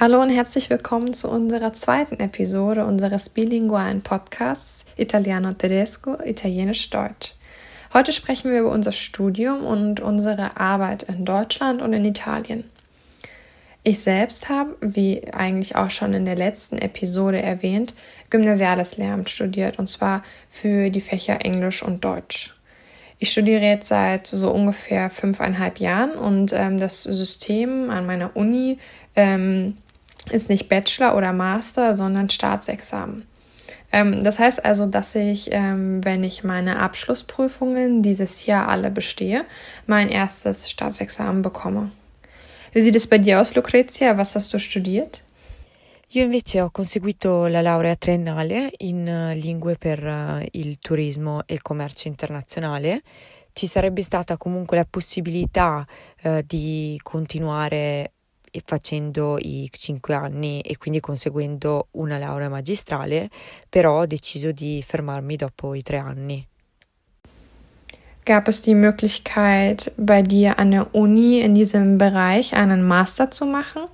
[0.00, 7.34] Hallo und herzlich willkommen zu unserer zweiten Episode unseres bilingualen Podcasts Italiano Tedesco, Italienisch Deutsch.
[7.92, 12.62] Heute sprechen wir über unser Studium und unsere Arbeit in Deutschland und in Italien.
[13.82, 17.92] Ich selbst habe, wie eigentlich auch schon in der letzten Episode erwähnt,
[18.30, 22.54] Gymnasiales Lehramt studiert und zwar für die Fächer Englisch und Deutsch.
[23.18, 28.78] Ich studiere jetzt seit so ungefähr fünfeinhalb Jahren und ähm, das System an meiner Uni
[29.16, 29.76] ähm,
[30.30, 33.26] ist nicht Bachelor oder Master, sondern Staatsexamen.
[33.92, 39.44] Ähm, das heißt also, dass ich, ähm, wenn ich meine Abschlussprüfungen dieses Jahr alle bestehe,
[39.86, 41.90] mein erstes Staatsexamen bekomme.
[42.72, 44.16] Wie sieht es bei dir aus, Lucrezia?
[44.18, 45.22] Was hast du studiert?
[46.12, 51.52] Io invece ho conseguito la laurea triennale in uh, lingue per uh, il turismo e
[51.52, 53.02] il commercio internazionale.
[53.52, 55.86] Ci sarebbe stata comunque la possibilità
[56.22, 58.12] uh, di continuare
[58.64, 63.28] facendo i cinque anni e quindi conseguendo una laurea magistrale,
[63.68, 66.46] però ho deciso di fermarmi dopo i tre anni.
[68.24, 73.46] Gab es die Möglichkeit, bei dir an der Uni in diesem Bereich einen Master zu
[73.46, 73.84] machen?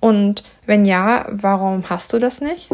[0.00, 2.68] Und wenn ja, warum hast du das nicht?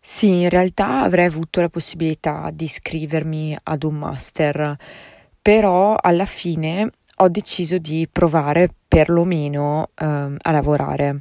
[0.00, 4.76] Sì, in realtà avrei avuto la possibilità di iscrivermi ad un master,
[5.42, 11.18] però alla fine ho deciso di provare perlomeno ehm, a lavorare.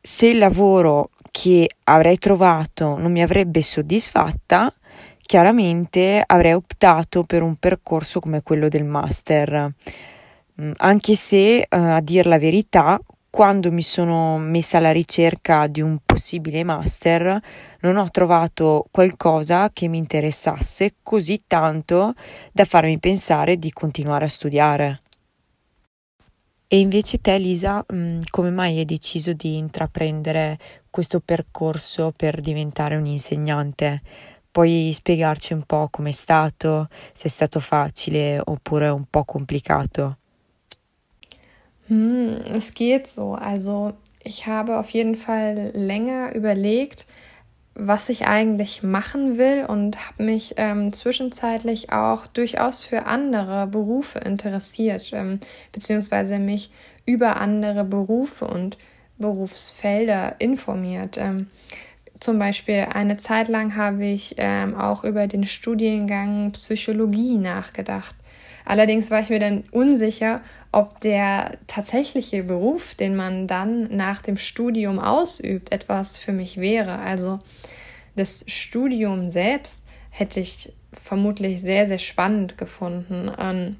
[0.00, 4.72] Se il lavoro che avrei trovato non mi avrebbe soddisfatta,
[5.20, 9.72] chiaramente avrei optato per un percorso come quello del master.
[10.60, 12.98] Mm, anche se, eh, a dir la verità,
[13.30, 17.40] quando mi sono messa alla ricerca di un possibile master,
[17.80, 22.14] non ho trovato qualcosa che mi interessasse così tanto
[22.52, 25.02] da farmi pensare di continuare a studiare.
[26.70, 30.58] E invece te, Lisa, mm, come mai hai deciso di intraprendere
[30.90, 34.02] questo percorso per diventare un insegnante?
[34.50, 40.17] Puoi spiegarci un po' com'è stato, se è stato facile oppure un po' complicato?
[41.88, 43.34] Hm, es geht so.
[43.34, 47.06] Also ich habe auf jeden Fall länger überlegt,
[47.74, 54.18] was ich eigentlich machen will und habe mich ähm, zwischenzeitlich auch durchaus für andere Berufe
[54.18, 55.38] interessiert, ähm,
[55.72, 56.72] beziehungsweise mich
[57.06, 58.76] über andere Berufe und
[59.16, 61.16] Berufsfelder informiert.
[61.18, 61.48] Ähm,
[62.20, 68.16] zum Beispiel eine Zeit lang habe ich ähm, auch über den Studiengang Psychologie nachgedacht.
[68.68, 70.42] Allerdings war ich mir dann unsicher,
[70.72, 76.98] ob der tatsächliche Beruf, den man dann nach dem Studium ausübt, etwas für mich wäre.
[76.98, 77.38] Also
[78.14, 83.32] das Studium selbst hätte ich vermutlich sehr, sehr spannend gefunden.
[83.38, 83.76] Ähm,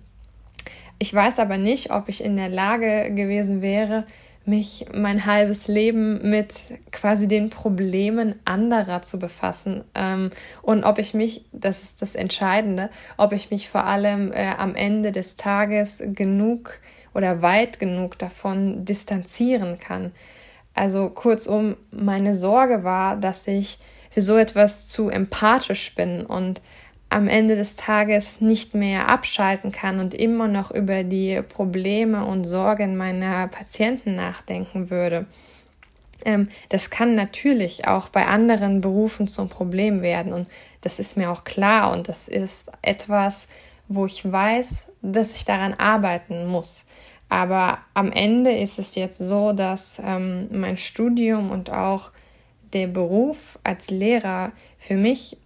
[0.99, 4.07] ich weiß aber nicht, ob ich in der Lage gewesen wäre,
[4.49, 6.55] mich mein halbes Leben mit
[6.91, 10.31] quasi den Problemen anderer zu befassen ähm,
[10.63, 14.75] und ob ich mich, das ist das Entscheidende, ob ich mich vor allem äh, am
[14.75, 16.81] Ende des Tages genug
[17.15, 20.13] oder weit genug davon distanzieren kann.
[20.75, 23.79] Also kurzum, meine Sorge war, dass ich
[24.11, 26.61] für so etwas zu empathisch bin und
[27.11, 32.45] am Ende des Tages nicht mehr abschalten kann und immer noch über die Probleme und
[32.45, 35.27] Sorgen meiner Patienten nachdenken würde.
[36.25, 40.49] Ähm, das kann natürlich auch bei anderen Berufen zum Problem werden und
[40.83, 43.49] das ist mir auch klar und das ist etwas,
[43.89, 46.85] wo ich weiß, dass ich daran arbeiten muss.
[47.31, 52.11] Aber am Ende ist es jetzt so, dass ähm, mein Studium und auch
[52.73, 55.37] der Beruf als Lehrer für mich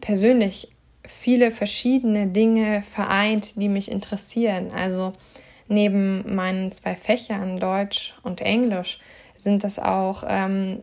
[0.00, 0.71] persönlich
[1.06, 4.70] viele verschiedene Dinge vereint, die mich interessieren.
[4.70, 5.12] Also
[5.68, 9.00] neben meinen zwei Fächern Deutsch und Englisch
[9.34, 10.82] sind das auch ähm,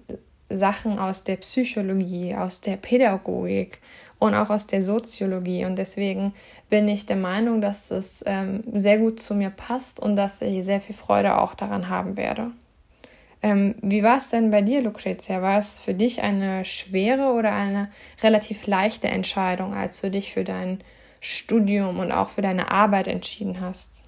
[0.49, 3.79] Sachen aus der Psychologie, aus der Pädagogik
[4.17, 5.65] und auch aus der Soziologie.
[5.65, 6.33] Und deswegen
[6.69, 10.63] bin ich der Meinung, dass es ähm, sehr gut zu mir passt und dass ich
[10.65, 12.51] sehr viel Freude auch daran haben werde.
[13.41, 15.41] Ähm, wie war es denn bei dir, Lucrezia?
[15.41, 17.89] War es für dich eine schwere oder eine
[18.21, 20.79] relativ leichte Entscheidung, als du dich für dein
[21.21, 24.03] Studium und auch für deine Arbeit entschieden hast?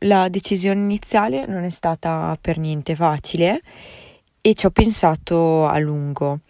[0.00, 3.60] La decisione iniziale non è stata per niente facile
[4.40, 6.40] e ci ho pensato a lungo.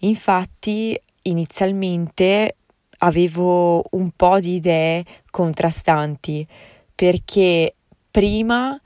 [0.00, 2.56] Infatti, inizialmente
[2.98, 6.46] avevo un po' di idee contrastanti
[6.94, 7.74] perché
[8.10, 8.78] prima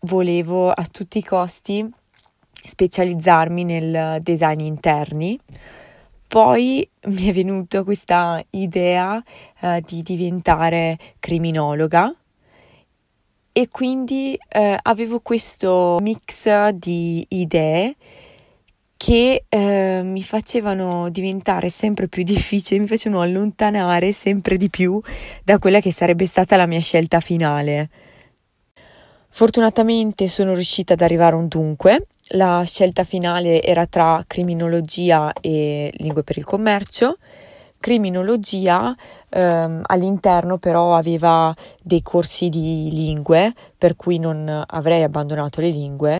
[0.00, 1.86] volevo a tutti i costi
[2.64, 5.38] specializzarmi nel design interni.
[6.26, 9.22] Poi mi è venuta questa idea
[9.60, 12.14] eh, di diventare criminologa
[13.52, 17.96] e quindi eh, avevo questo mix di idee
[18.96, 25.00] che eh, mi facevano diventare sempre più difficile, mi facevano allontanare sempre di più
[25.42, 27.88] da quella che sarebbe stata la mia scelta finale.
[29.30, 32.06] Fortunatamente sono riuscita ad arrivare a un dunque.
[32.34, 37.16] La scelta finale era tra criminologia e lingue per il commercio.
[37.78, 38.94] Criminologia
[39.28, 46.18] ehm, all'interno però aveva dei corsi di lingue, per cui non avrei abbandonato le lingue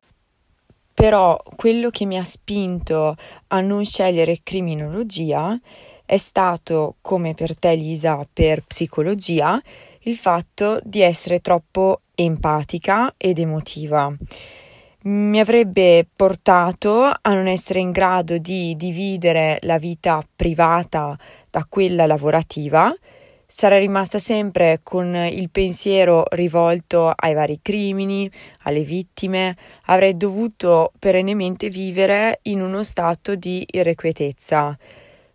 [1.00, 3.16] però quello che mi ha spinto
[3.46, 5.58] a non scegliere criminologia
[6.04, 9.58] è stato, come per te Lisa, per psicologia,
[10.00, 14.14] il fatto di essere troppo empatica ed emotiva.
[15.02, 21.18] Mi avrebbe portato a non essere in grado di dividere la vita privata
[21.50, 22.94] da quella lavorativa
[23.50, 28.30] sarei rimasta sempre con il pensiero rivolto ai vari crimini,
[28.62, 29.56] alle vittime,
[29.86, 34.78] avrei dovuto perennemente vivere in uno stato di irrequietezza,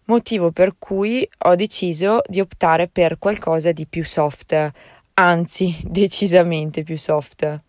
[0.06, 4.72] motivo per cui ho deciso di optare per qualcosa di più soft,
[5.16, 7.64] anzi decisamente più soft.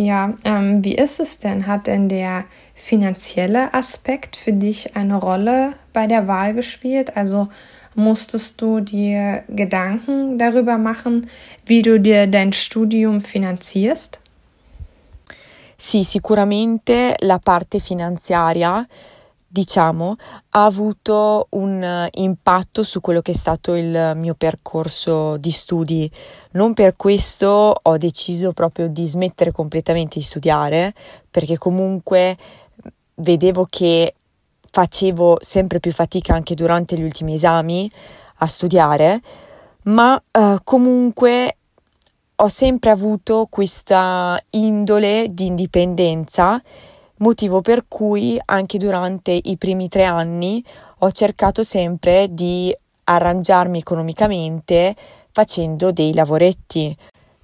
[0.00, 1.66] Ja, ähm, wie ist es denn?
[1.66, 2.44] Hat denn der
[2.74, 7.18] finanzielle Aspekt für dich eine Rolle bei der Wahl gespielt?
[7.18, 7.48] Also
[7.94, 11.28] musstest du dir Gedanken darüber machen,
[11.66, 14.20] wie du dir dein Studium finanzierst?
[15.76, 18.86] Sì, sicuramente la parte finanziaria,
[19.52, 20.14] diciamo,
[20.50, 26.08] ha avuto un impatto su quello che è stato il mio percorso di studi.
[26.52, 30.94] Non per questo ho deciso proprio di smettere completamente di studiare,
[31.28, 32.36] perché comunque
[33.16, 34.14] vedevo che
[34.70, 37.90] facevo sempre più fatica anche durante gli ultimi esami
[38.36, 39.20] a studiare,
[39.84, 41.56] ma eh, comunque
[42.36, 46.62] ho sempre avuto questa indole di indipendenza,
[47.20, 50.62] motivo per cui anche durante i primi tre anni
[50.98, 52.74] ho cercato sempre di
[53.04, 54.94] arrangiarmi economicamente
[55.32, 56.96] facendo dei lavoretti.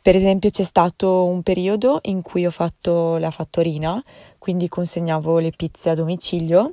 [0.03, 4.03] Per esempio c'è stato un periodo in cui ho fatto la fattorina,
[4.39, 6.71] quindi consegnavo le pizze a domicilio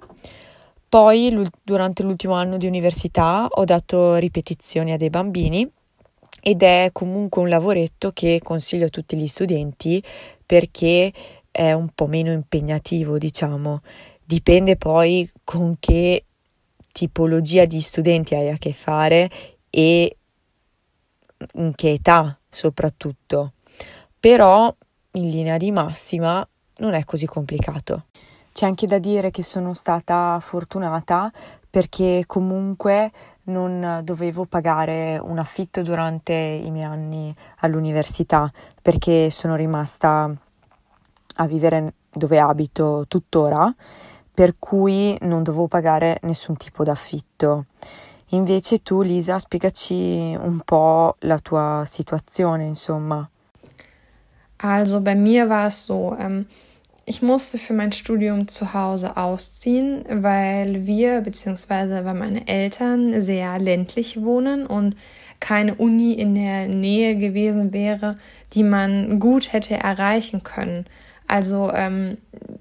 [0.94, 5.68] poi durante l'ultimo anno di università ho dato ripetizioni a dei bambini
[6.40, 10.04] ed è comunque un lavoretto che consiglio a tutti gli studenti
[10.46, 11.12] perché
[11.54, 13.82] è un po' meno impegnativo, diciamo.
[14.24, 16.26] Dipende poi con che
[16.92, 19.30] tipologia di studenti hai a che fare
[19.70, 20.18] e
[21.54, 23.54] in che età soprattutto.
[24.20, 24.76] Però
[25.12, 26.46] in linea di massima
[26.78, 28.06] non è così complicato.
[28.52, 31.32] C'è anche da dire che sono stata fortunata
[31.70, 33.12] perché comunque
[33.46, 38.52] non dovevo pagare un affitto durante i miei anni all'università
[38.82, 40.34] perché sono rimasta
[41.36, 43.74] a vivere dove abito tuttora,
[44.34, 47.66] per cui non dovevo pagare nessun tipo d'affitto.
[48.30, 53.30] Invece tu, Lisa, spiegaci un po' la tua situazione, insomma.
[54.58, 56.48] Also bei mir war es so, ähm,
[57.06, 62.06] ich musste für mein Studium zu Hause ausziehen, weil wir bzw.
[62.06, 64.96] weil meine Eltern sehr ländlich wohnen und
[65.42, 68.18] keine Uni in der Nähe gewesen wäre,
[68.54, 70.86] die man gut hätte erreichen können.
[71.27, 72.18] Also ähm,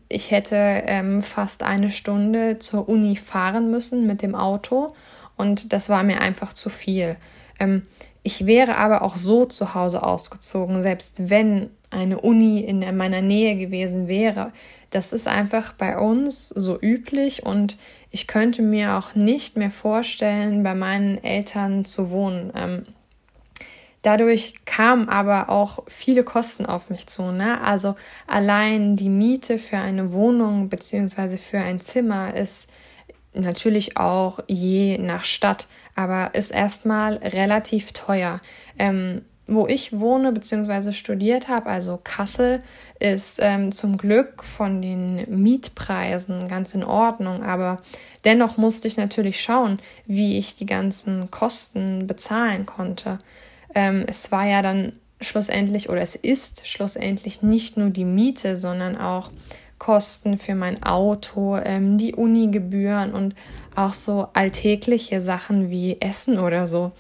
[0.09, 4.95] ich hätte ähm, fast eine Stunde zur Uni fahren müssen mit dem Auto
[5.37, 7.17] und das war mir einfach zu viel.
[7.59, 7.83] Ähm,
[8.23, 13.57] ich wäre aber auch so zu Hause ausgezogen, selbst wenn eine Uni in meiner Nähe
[13.57, 14.53] gewesen wäre.
[14.91, 17.77] Das ist einfach bei uns so üblich und
[18.11, 22.53] ich könnte mir auch nicht mehr vorstellen, bei meinen Eltern zu wohnen.
[22.55, 22.87] Ähm,
[24.03, 27.31] dadurch kamen aber auch viele Kosten auf mich zu.
[27.31, 27.61] Ne?
[27.63, 27.95] Also
[28.27, 31.39] allein die Miete für eine Wohnung bzw.
[31.39, 32.69] für ein Zimmer ist
[33.35, 38.41] natürlich auch je nach Stadt, aber ist erstmal relativ teuer.
[38.79, 40.93] Ähm, wo ich wohne bzw.
[40.93, 42.63] studiert habe, also Kassel,
[43.01, 47.43] ist ähm, zum Glück von den Mietpreisen ganz in Ordnung.
[47.43, 47.79] Aber
[48.25, 53.19] dennoch musste ich natürlich schauen, wie ich die ganzen Kosten bezahlen konnte.
[53.75, 58.97] Ähm, es war ja dann schlussendlich oder es ist schlussendlich nicht nur die Miete, sondern
[58.97, 59.31] auch
[59.79, 63.35] Kosten für mein Auto, ähm, die Unigebühren und
[63.75, 66.93] auch so alltägliche Sachen wie Essen oder so.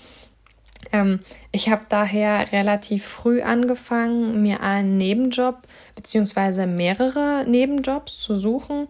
[0.91, 1.21] Ähm,
[1.53, 5.59] ich habe daher relativ früh angefangen, mir einen Nebenjob
[5.95, 6.67] bzw.
[6.67, 8.89] mehrere Nebenjobs zu suchen.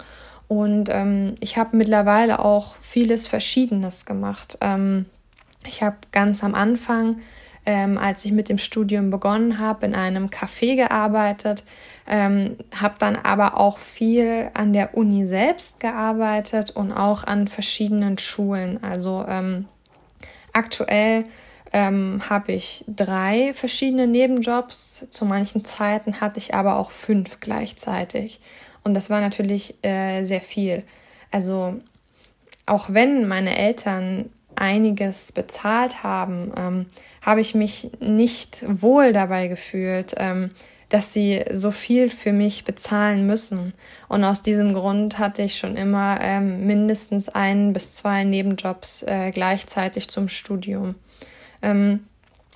[0.48, 4.58] Und ähm, ich habe mittlerweile auch vieles Verschiedenes gemacht.
[4.60, 5.06] Ähm,
[5.66, 7.20] ich habe ganz am Anfang
[7.64, 11.64] ähm, als ich mit dem Studium begonnen habe, in einem Café gearbeitet,
[12.06, 18.18] ähm, habe dann aber auch viel an der Uni selbst gearbeitet und auch an verschiedenen
[18.18, 18.82] Schulen.
[18.82, 19.66] Also ähm,
[20.52, 21.24] aktuell
[21.72, 25.06] ähm, habe ich drei verschiedene Nebenjobs.
[25.10, 28.40] Zu manchen Zeiten hatte ich aber auch fünf gleichzeitig.
[28.84, 30.82] Und das war natürlich äh, sehr viel.
[31.30, 31.78] Also
[32.66, 34.30] auch wenn meine Eltern
[34.62, 36.86] einiges bezahlt haben, ähm,
[37.20, 40.50] habe ich mich nicht wohl dabei gefühlt, ähm,
[40.88, 43.72] dass sie so viel für mich bezahlen müssen.
[44.08, 49.30] Und aus diesem Grund hatte ich schon immer ähm, mindestens ein bis zwei Nebenjobs äh,
[49.32, 50.94] gleichzeitig zum Studium.
[51.62, 52.04] Ähm,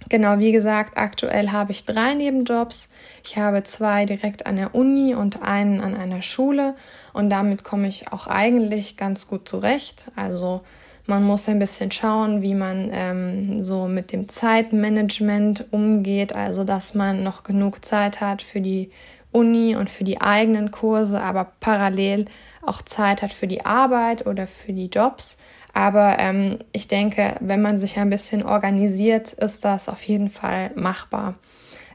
[0.09, 2.89] genau, wie gesagt, aktuell habe ich drei Nebenjobs.
[3.25, 6.77] Ich habe zwei direkt an der Uni und einen an einer Schule.
[7.15, 10.13] Und damit komme ich auch eigentlich ganz gut zurecht.
[10.15, 10.61] Also
[11.07, 16.95] man muss ein bisschen schauen, wie man ähm, so mit dem Zeitmanagement umgeht, also dass
[16.95, 18.91] man noch genug Zeit hat für die
[19.33, 22.27] Uni und für die eigenen Kurse, aber parallel
[22.63, 25.37] auch Zeit hat für die Arbeit oder für die Jobs.
[25.73, 30.71] Aber ähm, ich denke, wenn man sich ein bisschen organisiert, ist das auf jeden Fall
[30.75, 31.35] machbar.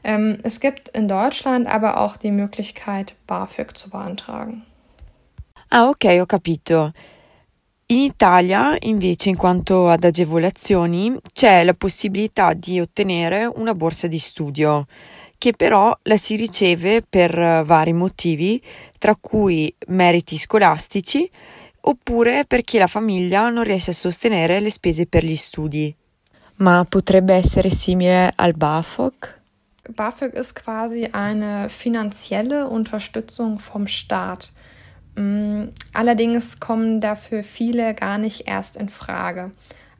[0.04, 4.62] Ähm, es gibt in Deutschland aber auch die Möglichkeit, BAföG zu beantragen.
[5.68, 6.92] Ah, ok, ho capito.
[7.92, 14.18] In Italia, invece, in quanto ad agevolazioni, c'è la possibilità di ottenere una borsa di
[14.18, 14.86] studio,
[15.36, 18.62] che però la si riceve per vari motivi,
[18.96, 21.30] tra cui meriti scolastici,
[21.82, 25.94] oppure perché la famiglia non riesce a sostenere le spese per gli studi.
[26.56, 29.40] Ma potrebbe essere simile al BAföG?
[29.90, 34.50] BAföG ist quasi eine finanzielle Unterstützung vom Staat.
[35.14, 39.50] Mm, allerdings kommen dafür viele gar nicht erst in Frage.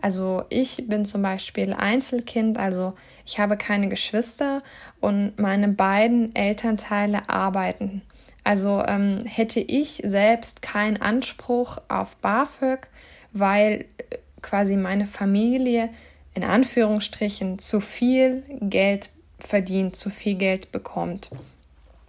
[0.00, 4.62] Also ich bin zum Beispiel Einzelkind, also ich habe keine Geschwister
[5.00, 8.02] und meine beiden Elternteile arbeiten.
[8.42, 12.88] Also ähm, hätte ich selbst keinen Anspruch auf BAföG,
[13.32, 15.88] weil äh, quasi meine Familie
[16.34, 21.30] in Anführungsstrichen zu viel Geld verdient, zu viel Geld bekommt.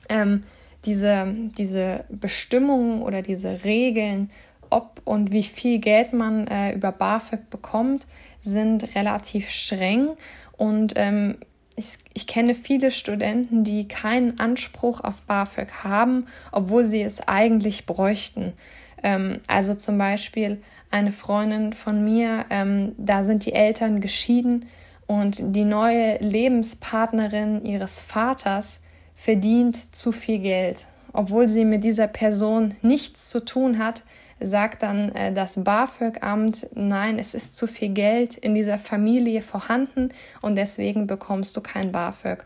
[0.09, 0.43] Ähm,
[0.85, 4.29] diese, diese Bestimmungen oder diese Regeln,
[4.69, 8.07] ob und wie viel Geld man äh, über BAföG bekommt,
[8.41, 10.09] sind relativ streng.
[10.57, 11.37] Und ähm,
[11.75, 17.85] ich, ich, kenne viele Studenten, die keinen Anspruch auf BAföG haben, obwohl sie es eigentlich
[17.85, 18.53] bräuchten.
[19.01, 20.61] Ähm, also zum Beispiel
[20.91, 24.67] eine Freundin von mir, ähm, da sind die Eltern geschieden
[25.07, 28.82] und die neue Lebenspartnerin ihres Vaters
[29.15, 30.87] verdient zu viel Geld.
[31.13, 34.03] Obwohl sie mit dieser Person nichts zu tun hat,
[34.39, 40.09] sagt dann äh, das BAföG-Amt, nein, es ist zu viel Geld in dieser Familie vorhanden
[40.41, 42.45] und deswegen bekommst du kein BAföG.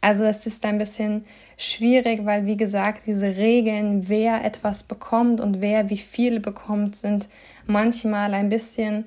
[0.00, 1.24] Also es ist ein bisschen
[1.58, 7.28] schwierig, weil wie gesagt, diese Regeln, wer etwas bekommt und wer wie viel bekommt, sind
[7.66, 9.04] manchmal ein bisschen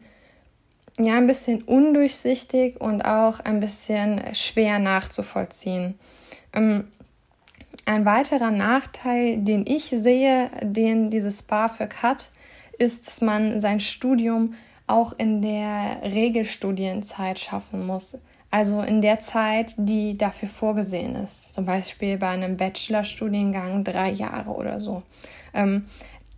[1.00, 5.98] ja, ein bisschen undurchsichtig und auch ein bisschen schwer nachzuvollziehen.
[6.54, 6.88] Ähm,
[7.86, 12.30] ein weiterer Nachteil, den ich sehe, den dieses BAföG hat,
[12.78, 14.56] ist, dass man sein Studium
[14.88, 18.18] auch in der Regelstudienzeit schaffen muss.
[18.52, 21.54] Also in der Zeit, die dafür vorgesehen ist.
[21.54, 25.02] Zum Beispiel bei einem Bachelorstudiengang drei Jahre oder so.
[25.56, 25.86] Ähm,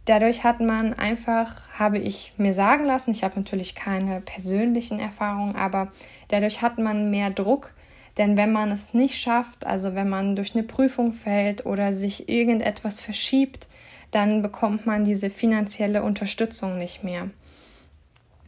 [0.05, 5.55] dadurch hat man einfach, habe ich mir sagen lassen, ich habe natürlich keine persönlichen Erfahrungen,
[5.55, 5.91] aber
[6.29, 7.73] dadurch hat man mehr Druck,
[8.17, 12.29] denn wenn man es nicht schafft, also wenn man durch eine Prüfung fällt oder sich
[12.29, 13.67] irgendetwas verschiebt,
[14.11, 17.29] dann bekommt man diese finanzielle Unterstützung nicht mehr.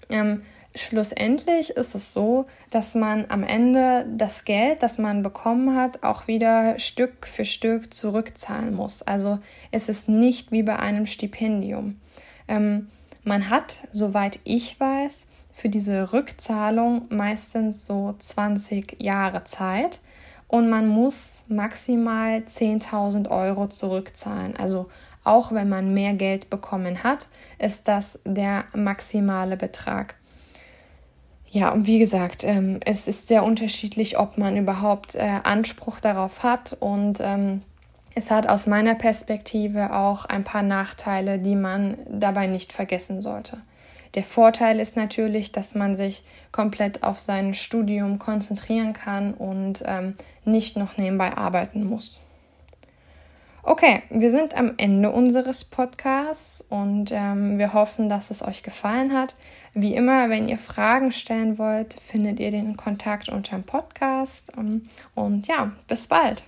[0.10, 0.44] Ähm,
[0.78, 6.28] schlussendlich ist es so, dass man am Ende das Geld, das man bekommen hat, auch
[6.28, 9.02] wieder Stück für Stück zurückzahlen muss.
[9.02, 9.40] Also
[9.72, 12.00] es ist nicht wie bei einem Stipendium.
[12.48, 12.88] Ähm,
[13.24, 20.00] man hat, soweit ich weiß, für diese Rückzahlung meistens so 20 Jahre Zeit
[20.48, 24.56] und man muss maximal 10.000 Euro zurückzahlen.
[24.56, 24.90] Also
[25.24, 27.28] auch wenn man mehr Geld bekommen hat,
[27.60, 30.16] ist das der maximale Betrag.
[31.50, 36.44] Ja, und wie gesagt, ähm, es ist sehr unterschiedlich, ob man überhaupt äh, Anspruch darauf
[36.44, 37.62] hat und ähm,
[38.16, 43.60] es hat aus meiner Perspektive auch ein paar Nachteile, die man dabei nicht vergessen sollte.
[44.16, 50.16] Der Vorteil ist natürlich, dass man sich komplett auf sein Studium konzentrieren kann und ähm,
[50.46, 52.20] nicht noch nebenbei arbeiten muss.
[53.70, 59.14] Okay, wir sind am Ende unseres Podcasts und ähm, wir hoffen, dass es euch gefallen
[59.14, 59.36] hat.
[59.74, 64.54] Wie immer, wenn ihr Fragen stellen wollt, findet ihr den Kontakt unter dem Podcast.
[64.58, 66.44] Ähm, und ja, bis bald.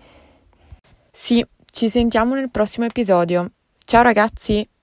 [1.12, 3.50] Sì, ci sentiamo nel prossimo episodio.
[3.86, 4.79] Ciao ragazzi!